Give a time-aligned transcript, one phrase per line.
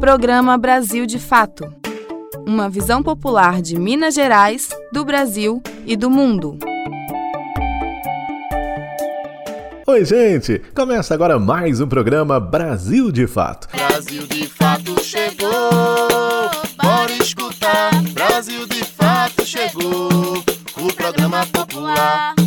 [0.00, 1.64] Programa Brasil de Fato
[2.46, 6.56] Uma visão popular de Minas Gerais, do Brasil e do mundo.
[9.86, 10.60] Oi, gente!
[10.72, 13.68] Começa agora mais um programa Brasil de Fato.
[13.76, 15.50] Brasil de Fato chegou,
[16.80, 17.90] bora escutar.
[18.12, 20.44] Brasil de Fato chegou,
[20.76, 22.37] o programa popular.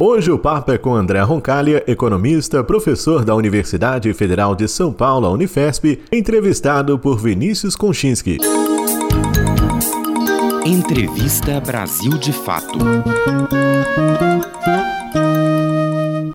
[0.00, 5.28] Hoje o papo é com André Roncalha, economista, professor da Universidade Federal de São Paulo,
[5.28, 8.38] Unifesp, entrevistado por Vinícius Konchinski.
[10.64, 12.78] Entrevista Brasil de Fato.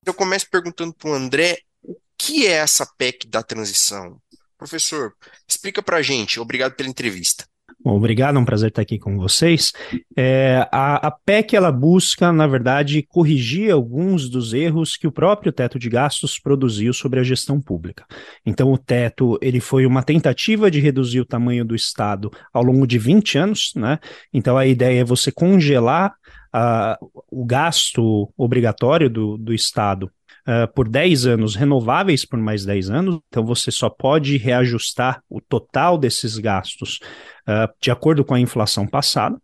[0.05, 4.17] Eu começo perguntando para o André o que é essa PEC da transição.
[4.57, 5.13] Professor,
[5.47, 6.37] explica para a gente.
[6.37, 7.45] Obrigado pela entrevista.
[7.83, 9.73] Bom, obrigado, é um prazer estar aqui com vocês.
[10.15, 15.51] É, a, a, PEC ela busca, na verdade, corrigir alguns dos erros que o próprio
[15.51, 18.05] teto de gastos produziu sobre a gestão pública.
[18.45, 22.87] Então, o teto ele foi uma tentativa de reduzir o tamanho do Estado ao longo
[22.87, 23.99] de 20 anos, né?
[24.33, 26.13] Então, a ideia é você congelar
[26.55, 30.09] uh, o gasto obrigatório do, do Estado
[30.47, 35.41] uh, por 10 anos, renováveis por mais 10 anos, então você só pode reajustar o
[35.41, 36.99] total desses gastos
[37.47, 39.37] uh, de acordo com a inflação passada.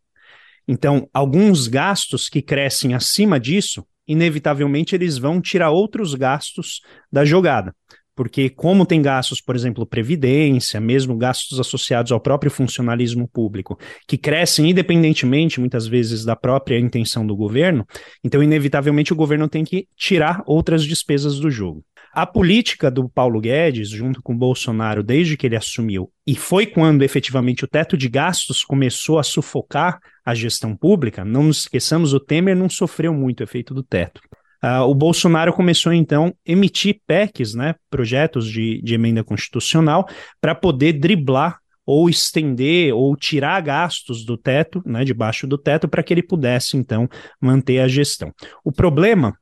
[0.68, 7.74] Então, alguns gastos que crescem acima disso, inevitavelmente eles vão tirar outros gastos da jogada
[8.20, 14.18] porque como tem gastos, por exemplo, previdência, mesmo gastos associados ao próprio funcionalismo público, que
[14.18, 17.88] crescem independentemente muitas vezes da própria intenção do governo,
[18.22, 21.82] então inevitavelmente o governo tem que tirar outras despesas do jogo.
[22.12, 27.04] A política do Paulo Guedes, junto com Bolsonaro, desde que ele assumiu, e foi quando
[27.04, 32.20] efetivamente o teto de gastos começou a sufocar a gestão pública, não nos esqueçamos, o
[32.20, 34.20] Temer não sofreu muito o efeito do teto.
[34.64, 40.08] Uh, o Bolsonaro começou então a emitir PECs, né, projetos de, de emenda constitucional,
[40.42, 46.04] para poder driblar ou estender ou tirar gastos do teto, né, debaixo do teto, para
[46.04, 47.10] que ele pudesse então
[47.42, 48.32] manter a gestão.
[48.64, 49.36] O problema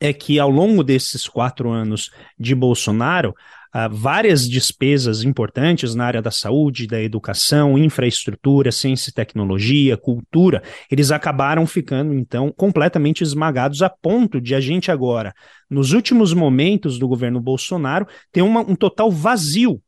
[0.00, 3.34] é que ao longo desses quatro anos de Bolsonaro,
[3.86, 10.62] uh, várias despesas importantes na área da saúde, da educação, infraestrutura, ciência e tecnologia, cultura,
[10.90, 15.32] eles acabaram ficando, então, completamente esmagados a ponto de a gente agora,
[15.70, 19.80] nos últimos momentos do governo Bolsonaro, ter uma, um total vazio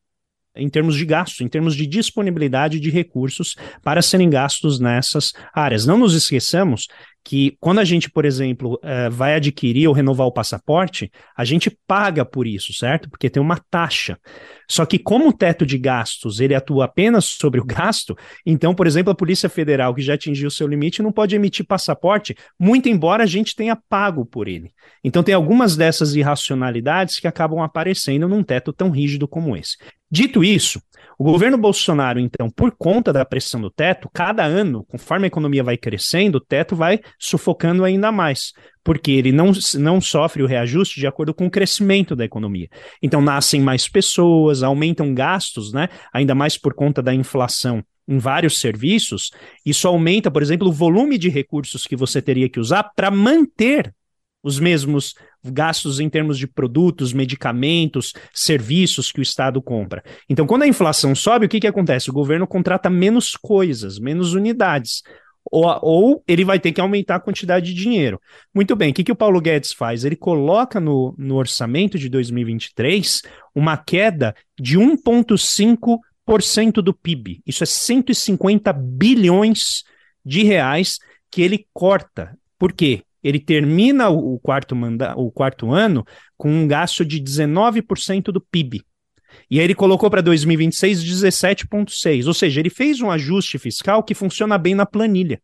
[0.55, 5.87] em termos de gastos, em termos de disponibilidade de recursos para serem gastos nessas áreas.
[5.87, 6.87] Não nos esqueçamos
[7.25, 11.71] que quando a gente, por exemplo, uh, vai adquirir ou renovar o passaporte, a gente
[11.87, 13.11] paga por isso, certo?
[13.11, 14.19] Porque tem uma taxa.
[14.69, 18.87] Só que como o teto de gastos ele atua apenas sobre o gasto, então, por
[18.87, 23.25] exemplo, a Polícia Federal, que já atingiu seu limite, não pode emitir passaporte, muito embora
[23.25, 24.73] a gente tenha pago por ele.
[25.03, 29.77] Então tem algumas dessas irracionalidades que acabam aparecendo num teto tão rígido como esse.
[30.11, 30.83] Dito isso,
[31.19, 35.63] o governo Bolsonaro, então, por conta da pressão do teto, cada ano, conforme a economia
[35.63, 38.53] vai crescendo, o teto vai sufocando ainda mais,
[38.83, 42.69] porque ele não, não sofre o reajuste de acordo com o crescimento da economia.
[43.03, 45.89] Então, nascem mais pessoas, aumentam gastos, né?
[46.13, 49.31] Ainda mais por conta da inflação em vários serviços,
[49.65, 53.95] isso aumenta, por exemplo, o volume de recursos que você teria que usar para manter
[54.43, 55.15] os mesmos
[55.45, 60.03] gastos em termos de produtos, medicamentos, serviços que o Estado compra.
[60.29, 62.11] Então, quando a inflação sobe, o que, que acontece?
[62.11, 65.03] O governo contrata menos coisas, menos unidades.
[65.51, 68.21] Ou, ou, ele vai ter que aumentar a quantidade de dinheiro.
[68.55, 70.05] Muito bem, o que, que o Paulo Guedes faz?
[70.05, 73.23] Ele coloca no, no orçamento de 2023
[73.55, 77.43] uma queda de 1,5% do PIB.
[77.47, 79.83] Isso é 150 bilhões
[80.25, 80.99] de reais
[81.31, 82.37] que ele corta.
[82.59, 83.03] Por quê?
[83.23, 86.05] Ele termina o quarto, manda o quarto ano
[86.37, 88.83] com um gasto de 19% do PIB.
[89.51, 92.27] E aí ele colocou para 2026 17,6%.
[92.27, 95.41] Ou seja, ele fez um ajuste fiscal que funciona bem na planilha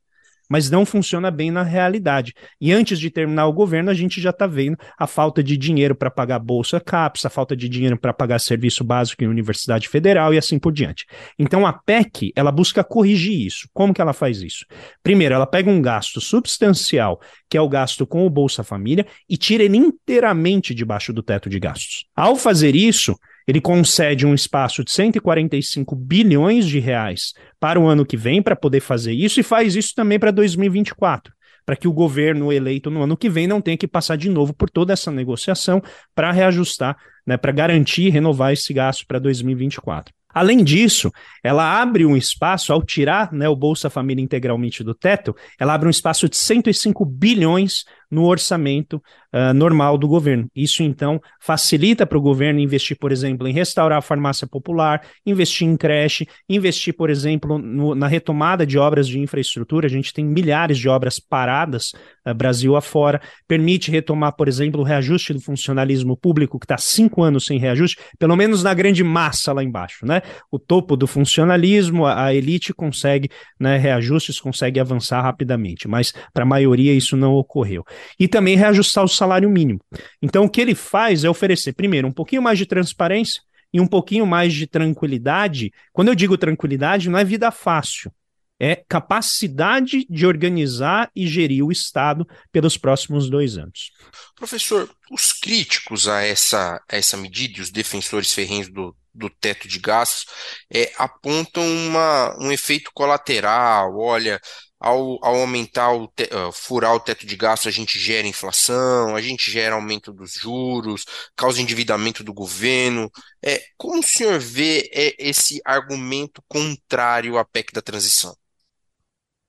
[0.48, 2.32] mas não funciona bem na realidade.
[2.60, 5.94] E antes de terminar o governo, a gente já está vendo a falta de dinheiro
[5.94, 10.32] para pagar Bolsa CAPES, a falta de dinheiro para pagar serviço básico em Universidade Federal
[10.32, 11.06] e assim por diante.
[11.38, 13.68] Então a PEC, ela busca corrigir isso.
[13.72, 14.64] Como que ela faz isso?
[15.02, 19.36] Primeiro, ela pega um gasto substancial, que é o gasto com o Bolsa Família, e
[19.36, 22.06] tira ele inteiramente debaixo do teto de gastos.
[22.14, 23.16] Ao fazer isso,
[23.46, 28.56] ele concede um espaço de 145 bilhões de reais para o ano que vem para
[28.56, 31.34] poder fazer isso e faz isso também para 2024
[31.64, 34.54] para que o governo eleito no ano que vem não tenha que passar de novo
[34.54, 35.82] por toda essa negociação
[36.14, 36.96] para reajustar
[37.26, 40.14] né, para garantir renovar esse gasto para 2024.
[40.32, 41.10] Além disso,
[41.42, 45.88] ela abre um espaço, ao tirar né, o Bolsa Família integralmente do teto, ela abre
[45.88, 50.48] um espaço de 105 bilhões no orçamento uh, normal do governo.
[50.54, 55.66] Isso, então, facilita para o governo investir, por exemplo, em restaurar a farmácia popular, investir
[55.66, 59.86] em creche, investir, por exemplo, no, na retomada de obras de infraestrutura.
[59.86, 61.92] A gente tem milhares de obras paradas
[62.26, 63.20] uh, Brasil afora.
[63.48, 67.98] Permite retomar, por exemplo, o reajuste do funcionalismo público, que está cinco anos sem reajuste,
[68.18, 70.06] pelo menos na grande massa lá embaixo.
[70.06, 70.22] Né?
[70.50, 73.28] O topo do funcionalismo, a, a elite consegue
[73.58, 77.84] né, reajustes, consegue avançar rapidamente, mas para a maioria isso não ocorreu
[78.18, 79.80] e também reajustar o salário mínimo.
[80.20, 83.86] Então, o que ele faz é oferecer, primeiro, um pouquinho mais de transparência e um
[83.86, 85.72] pouquinho mais de tranquilidade.
[85.92, 88.10] Quando eu digo tranquilidade, não é vida fácil,
[88.58, 93.92] é capacidade de organizar e gerir o Estado pelos próximos dois anos.
[94.34, 99.68] Professor, os críticos a essa, a essa medida e os defensores ferrenhos do, do teto
[99.68, 100.26] de gastos
[100.72, 103.98] é, apontam uma, um efeito colateral.
[103.98, 104.40] Olha,
[104.78, 109.16] ao, ao aumentar o te, uh, furar o teto de gasto, a gente gera inflação,
[109.16, 113.10] a gente gera aumento dos juros, causa endividamento do governo.
[113.42, 118.34] É, como o senhor vê é, esse argumento contrário à PEC da transição?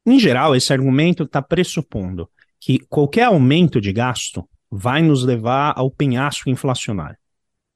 [0.05, 2.29] Em geral, esse argumento está pressupondo
[2.59, 7.17] que qualquer aumento de gasto vai nos levar ao penhasco inflacionário.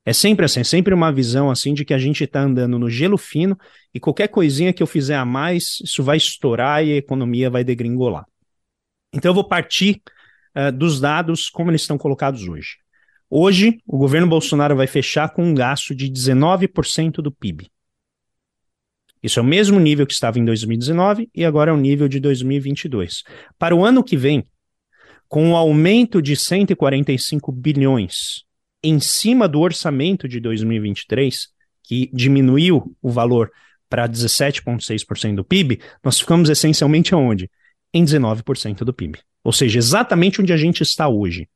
[0.03, 2.89] É sempre assim, é sempre uma visão assim de que a gente está andando no
[2.89, 3.57] gelo fino
[3.93, 7.63] e qualquer coisinha que eu fizer a mais, isso vai estourar e a economia vai
[7.63, 8.25] degringolar.
[9.13, 10.01] Então eu vou partir
[10.57, 12.77] uh, dos dados como eles estão colocados hoje.
[13.29, 17.69] Hoje, o governo Bolsonaro vai fechar com um gasto de 19% do PIB.
[19.23, 22.19] Isso é o mesmo nível que estava em 2019 e agora é o nível de
[22.19, 23.23] 2022.
[23.57, 24.45] Para o ano que vem,
[25.29, 28.43] com um aumento de 145 bilhões
[28.83, 31.49] em cima do orçamento de 2023,
[31.83, 33.51] que diminuiu o valor
[33.89, 37.49] para 17,6% do PIB, nós ficamos essencialmente aonde?
[37.93, 39.19] Em 19% do PIB.
[39.43, 41.49] Ou seja, exatamente onde a gente está hoje.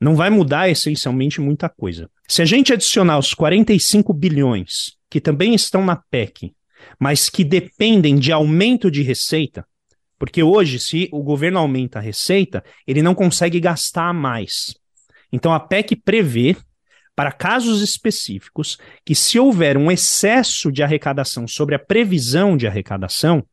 [0.00, 2.10] Não vai mudar essencialmente muita coisa.
[2.26, 6.52] Se a gente adicionar os 45 bilhões que também estão na PEC,
[6.98, 9.66] mas que dependem de aumento de receita,
[10.18, 14.74] porque hoje, se o governo aumenta a receita, ele não consegue gastar mais.
[15.32, 16.56] Então a PEC prevê
[17.14, 23.44] para casos específicos que se houver um excesso de arrecadação sobre a previsão de arrecadação,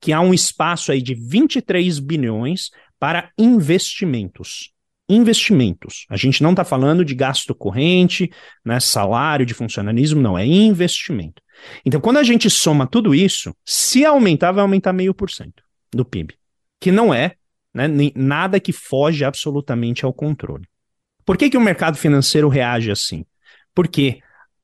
[0.00, 4.72] que há um espaço aí de 23 bilhões para investimentos.
[5.08, 6.06] Investimentos.
[6.08, 8.30] A gente não está falando de gasto corrente,
[8.64, 11.42] né, salário de funcionalismo, não, é investimento.
[11.84, 15.62] Então, quando a gente soma tudo isso, se aumentar, vai aumentar meio por cento
[15.92, 16.34] do PIB,
[16.80, 17.34] que não é
[17.74, 20.69] né, nada que foge absolutamente ao controle.
[21.30, 23.24] Por que, que o mercado financeiro reage assim?
[23.72, 24.18] Porque,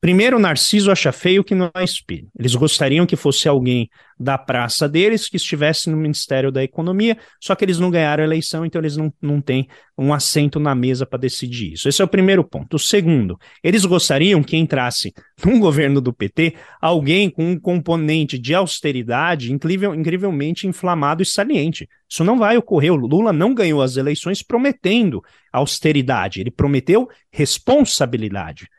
[0.07, 2.29] primeiro, Narciso acha feio que não é espelho.
[2.39, 7.53] Eles gostariam que fosse alguém da praça deles que estivesse no Ministério da Economia, só
[7.53, 9.67] que eles não ganharam a eleição, então eles não, não têm
[9.97, 11.89] um assento na mesa para decidir isso.
[11.89, 12.77] Esse é o primeiro ponto.
[12.77, 15.13] O segundo, eles gostariam que entrasse
[15.45, 21.85] num governo do PT alguém com um componente de austeridade incrível, incrivelmente inflamado e saliente.
[22.09, 22.93] Isso não vai ocorrer.
[22.93, 25.21] O Lula não ganhou as eleições prometendo
[25.51, 28.69] austeridade, ele prometeu responsabilidade.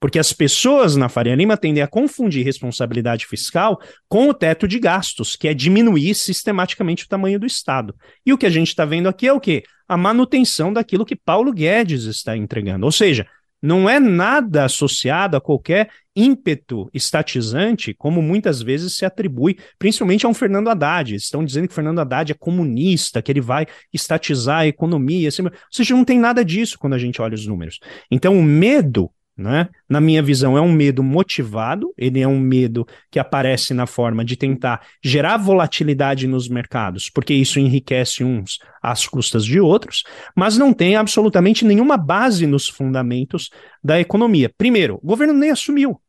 [0.00, 4.78] Porque as pessoas na Faria Lima tendem a confundir responsabilidade fiscal com o teto de
[4.78, 7.94] gastos, que é diminuir sistematicamente o tamanho do Estado.
[8.24, 9.64] E o que a gente está vendo aqui é o quê?
[9.88, 12.84] A manutenção daquilo que Paulo Guedes está entregando.
[12.86, 13.26] Ou seja,
[13.60, 20.28] não é nada associado a qualquer ímpeto estatizante, como muitas vezes se atribui, principalmente a
[20.28, 21.14] um Fernando Haddad.
[21.14, 25.28] Estão dizendo que Fernando Haddad é comunista, que ele vai estatizar a economia.
[25.28, 27.80] Assim, ou seja, não tem nada disso quando a gente olha os números.
[28.10, 29.68] Então, o medo né?
[29.88, 34.24] Na minha visão, é um medo motivado, ele é um medo que aparece na forma
[34.24, 40.02] de tentar gerar volatilidade nos mercados, porque isso enriquece uns às custas de outros,
[40.34, 43.48] mas não tem absolutamente nenhuma base nos fundamentos
[43.82, 44.50] da economia.
[44.58, 46.00] Primeiro, o governo nem assumiu.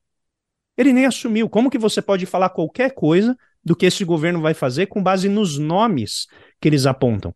[0.76, 1.48] Ele nem assumiu.
[1.48, 5.30] Como que você pode falar qualquer coisa do que esse governo vai fazer com base
[5.30, 6.26] nos nomes
[6.60, 7.32] que eles apontam?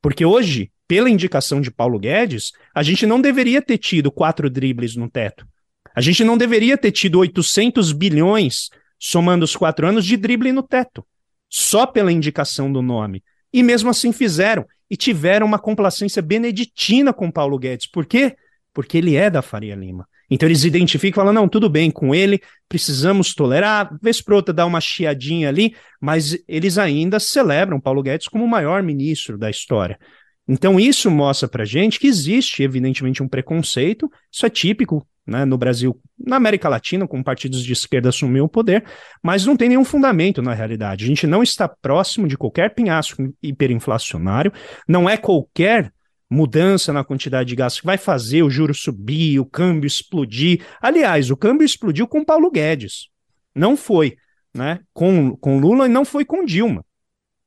[0.00, 4.96] Porque hoje pela indicação de Paulo Guedes, a gente não deveria ter tido quatro dribles
[4.96, 5.46] no teto.
[5.94, 10.62] A gente não deveria ter tido 800 bilhões, somando os quatro anos, de drible no
[10.62, 11.06] teto.
[11.48, 13.22] Só pela indicação do nome.
[13.52, 14.66] E mesmo assim fizeram.
[14.90, 17.86] E tiveram uma complacência beneditina com Paulo Guedes.
[17.86, 18.36] Por quê?
[18.72, 20.06] Porque ele é da Faria Lima.
[20.28, 24.52] Então eles identificam e falam: não, tudo bem com ele, precisamos tolerar, vez por outra
[24.52, 29.50] dá uma chiadinha ali, mas eles ainda celebram Paulo Guedes como o maior ministro da
[29.50, 29.98] história.
[30.46, 35.56] Então, isso mostra para gente que existe, evidentemente, um preconceito, isso é típico né, no
[35.56, 38.84] Brasil, na América Latina, com partidos de esquerda assumindo o poder,
[39.22, 41.04] mas não tem nenhum fundamento na realidade.
[41.04, 44.52] A gente não está próximo de qualquer penhasco hiperinflacionário,
[44.86, 45.92] não é qualquer
[46.30, 50.64] mudança na quantidade de gasto que vai fazer o juro subir, o câmbio explodir.
[50.80, 53.08] Aliás, o câmbio explodiu com Paulo Guedes,
[53.54, 54.16] não foi
[54.54, 56.84] né, com, com Lula e não foi com Dilma.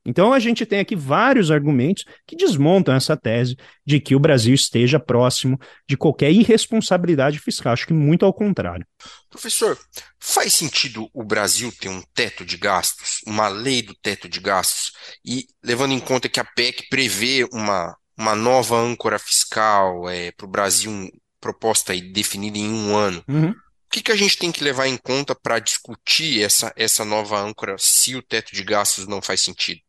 [0.08, 4.56] Então a gente tem aqui vários argumentos que desmontam essa tese de que o Brasil
[4.56, 7.74] esteja próximo de qualquer irresponsabilidade fiscal.
[7.74, 8.88] Acho que muito ao contrário.
[9.30, 9.78] Professor,
[10.18, 14.94] faz sentido o Brasil ter um teto de gastos, uma lei do teto de gastos,
[15.26, 20.46] e levando em conta que a PEC prevê uma, uma nova âncora fiscal é, para
[20.46, 21.12] o Brasil,
[21.42, 23.22] proposta e definida em um ano.
[23.28, 23.50] Uhum.
[23.50, 27.40] O que, que a gente tem que levar em conta para discutir essa, essa nova
[27.40, 29.82] âncora se o teto de gastos não faz sentido?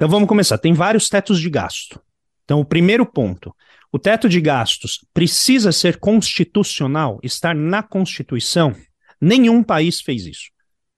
[0.00, 0.56] Então vamos começar.
[0.56, 2.00] Tem vários tetos de gasto.
[2.42, 3.54] Então, o primeiro ponto:
[3.92, 8.74] o teto de gastos precisa ser constitucional, estar na Constituição.
[9.20, 10.48] Nenhum país fez isso.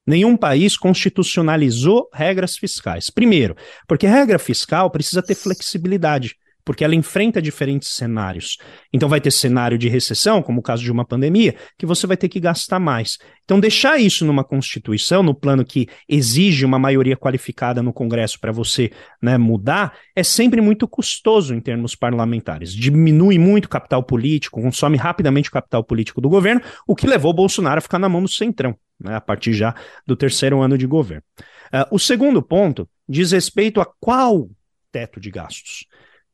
[0.07, 3.11] Nenhum país constitucionalizou regras fiscais.
[3.11, 3.57] Primeiro,
[3.89, 8.57] porque regra fiscal precisa ter flexibilidade porque ela enfrenta diferentes cenários.
[8.93, 12.17] Então vai ter cenário de recessão, como o caso de uma pandemia, que você vai
[12.17, 13.19] ter que gastar mais.
[13.45, 18.53] Então deixar isso numa constituição, no plano que exige uma maioria qualificada no Congresso para
[18.53, 18.91] você
[19.21, 22.73] né, mudar, é sempre muito custoso em termos parlamentares.
[22.73, 27.33] Diminui muito o capital político, consome rapidamente o capital político do governo, o que levou
[27.33, 29.75] Bolsonaro a ficar na mão do centrão, né, a partir já
[30.07, 31.25] do terceiro ano de governo.
[31.73, 34.49] Uh, o segundo ponto diz respeito a qual
[34.93, 35.87] teto de gastos.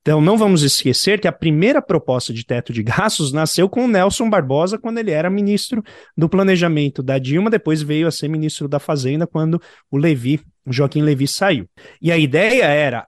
[0.08, 3.86] Então, não vamos esquecer que a primeira proposta de teto de gastos nasceu com o
[3.86, 5.82] Nelson Barbosa quando ele era ministro
[6.16, 9.60] do Planejamento da Dilma, depois veio a ser ministro da Fazenda quando
[9.90, 11.68] o Levi, o Joaquim Levi saiu.
[12.00, 13.06] E a ideia era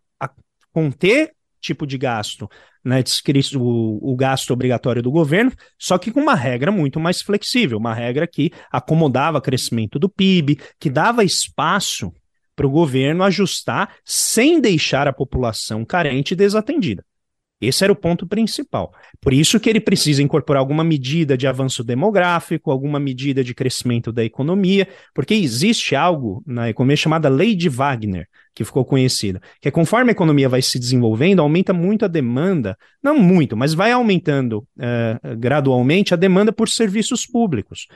[0.74, 2.46] conter tipo de gasto,
[2.84, 3.02] né,
[3.56, 7.94] o, o gasto obrigatório do governo, só que com uma regra muito mais flexível, uma
[7.94, 12.12] regra que acomodava crescimento do PIB, que dava espaço
[12.60, 17.02] para o governo ajustar sem deixar a população carente desatendida.
[17.58, 18.92] Esse era o ponto principal.
[19.18, 24.12] Por isso que ele precisa incorporar alguma medida de avanço demográfico, alguma medida de crescimento
[24.12, 29.68] da economia, porque existe algo na economia chamada Lei de Wagner, que ficou conhecida, que
[29.68, 33.90] é conforme a economia vai se desenvolvendo, aumenta muito a demanda, não muito, mas vai
[33.90, 37.86] aumentando uh, gradualmente a demanda por serviços públicos.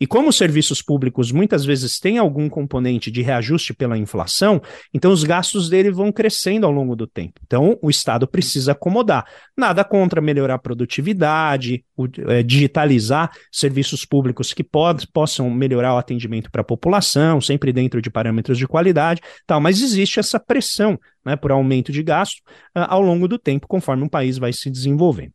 [0.00, 4.62] E como os serviços públicos muitas vezes têm algum componente de reajuste pela inflação,
[4.94, 7.40] então os gastos dele vão crescendo ao longo do tempo.
[7.44, 9.26] Então o Estado precisa acomodar.
[9.54, 15.98] Nada contra melhorar a produtividade, o, é, digitalizar serviços públicos que pod, possam melhorar o
[15.98, 19.60] atendimento para a população, sempre dentro de parâmetros de qualidade, tal.
[19.60, 22.38] Mas existe essa pressão né, por aumento de gasto
[22.76, 25.32] uh, ao longo do tempo, conforme um país vai se desenvolvendo.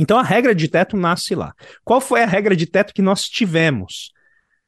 [0.00, 1.52] Então a regra de teto nasce lá.
[1.84, 4.10] Qual foi a regra de teto que nós tivemos?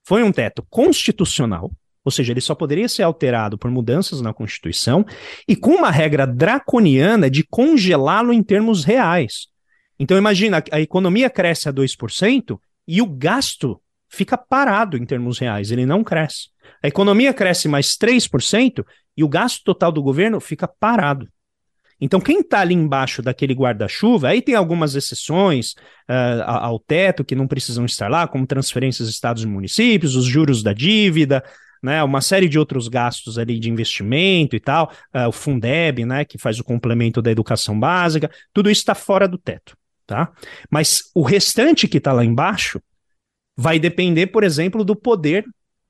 [0.04, 1.72] Foi um teto constitucional,
[2.04, 5.06] ou seja, ele só poderia ser alterado por mudanças na Constituição,
[5.48, 9.46] e com uma regra draconiana de congelá-lo em termos reais.
[9.98, 15.70] Então imagina, a economia cresce a 2% e o gasto fica parado em termos reais,
[15.70, 16.50] ele não cresce.
[16.82, 18.84] A economia cresce mais 3%
[19.16, 21.26] e o gasto total do governo fica parado.
[22.04, 25.74] Então, quem está ali embaixo daquele guarda-chuva, aí tem algumas exceções
[26.10, 30.64] uh, ao teto que não precisam estar lá, como transferências estados e municípios, os juros
[30.64, 31.44] da dívida,
[31.80, 36.24] né, uma série de outros gastos ali de investimento e tal, uh, o Fundeb, né,
[36.24, 40.32] que faz o complemento da educação básica, tudo isso está fora do teto, tá?
[40.68, 42.82] Mas o restante que está lá embaixo
[43.56, 45.44] vai depender, por exemplo, do poder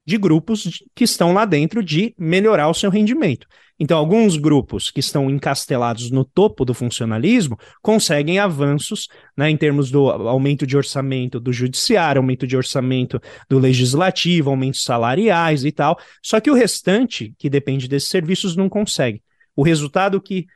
[0.05, 3.47] de grupos que estão lá dentro de melhorar o seu rendimento.
[3.83, 9.91] Então, alguns grupos que estão encastelados no topo do funcionalismo conseguem avanços né, em termos
[9.91, 13.21] do aumento de orçamento do judiciário, aumento de orçamento
[13.51, 15.99] do legislativo, aumentos salariais e tal.
[16.23, 19.21] Só que o restante, que depende desses serviços, não consegue.
[19.57, 20.47] O resultado que, que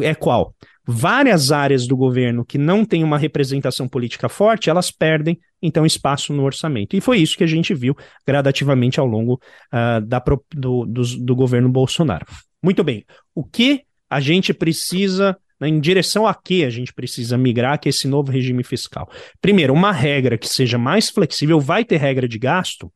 [0.00, 0.54] é qual?
[0.84, 6.32] Várias áreas do governo que não têm uma representação política forte, elas perdem então espaço
[6.32, 6.96] no orçamento.
[6.96, 9.34] E foi isso que a gente viu gradativamente ao longo
[9.72, 10.22] uh, da,
[10.54, 12.26] do, do, do governo Bolsonaro.
[12.62, 13.04] Muito bem.
[13.34, 17.88] O que a gente precisa né, em direção a que a gente precisa migrar, que
[17.88, 19.08] é esse novo regime fiscal.
[19.40, 22.92] Primeiro, uma regra que seja mais flexível, vai ter regra de gasto,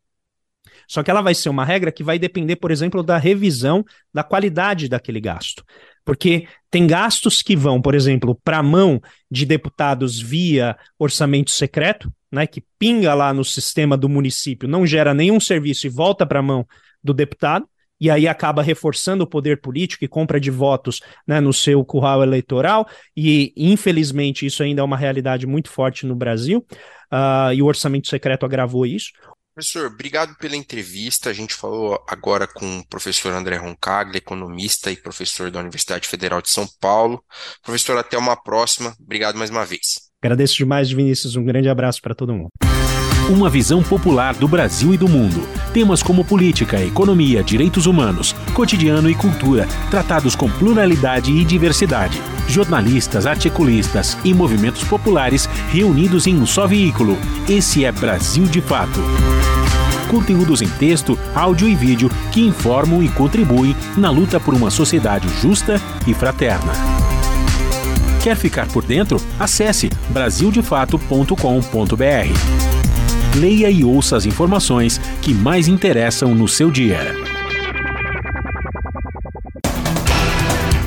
[0.89, 4.23] só que ela vai ser uma regra que vai depender, por exemplo, da revisão da
[4.23, 5.65] qualidade daquele gasto.
[6.07, 12.11] Porque tem gastos que vão, por exemplo, para a mão de deputados via orçamento secreto,
[12.31, 16.39] né, que pinga lá no sistema do município, não gera nenhum serviço e volta para
[16.39, 16.65] a mão
[17.03, 17.69] do deputado.
[17.99, 22.23] e aí acaba reforçando o poder político e compra de votos né, no seu curral
[22.23, 22.87] eleitoral,
[23.17, 26.65] e infelizmente isso ainda é uma realidade muito forte no Brasil,
[27.11, 29.13] uh, e o orçamento secreto agravou isso.
[29.57, 31.31] Professor, obrigado pela entrevista.
[31.31, 36.43] A gente falou agora com o professor André Roncaglia, economista e professor da Universidade Federal
[36.43, 37.25] de São Paulo.
[37.63, 38.95] Professor, até uma próxima.
[39.01, 40.11] Obrigado mais uma vez.
[40.23, 41.37] Agradeço demais, Vinícius.
[41.37, 42.51] Um grande abraço para todo mundo.
[43.29, 45.43] Uma visão popular do Brasil e do mundo.
[45.73, 52.23] Temas como política, economia, direitos humanos, cotidiano e cultura, tratados com pluralidade e diversidade.
[52.49, 57.19] Jornalistas, articulistas e movimentos populares reunidos em um só veículo.
[57.49, 59.03] Esse é Brasil de Fato
[60.07, 65.29] conteúdos em texto, áudio e vídeo que informam e contribuem na luta por uma sociedade
[65.41, 66.73] justa e fraterna.
[68.23, 69.21] Quer ficar por dentro?
[69.37, 72.76] Acesse brasildefato.com.br.
[73.39, 77.15] Leia e ouça as informações que mais interessam no seu dia.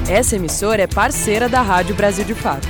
[0.10, 2.68] Essa emissora é parceira da Rádio Brasil de Fato.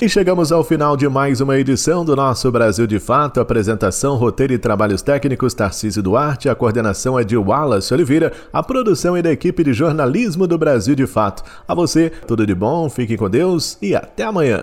[0.00, 3.38] E chegamos ao final de mais uma edição do nosso Brasil de Fato.
[3.38, 6.48] Apresentação, roteiro e trabalhos técnicos Tarcísio Duarte.
[6.48, 8.32] A coordenação é de Wallace Oliveira.
[8.50, 11.42] A produção é da equipe de jornalismo do Brasil de Fato.
[11.68, 14.62] A você, tudo de bom, fique com Deus e até amanhã.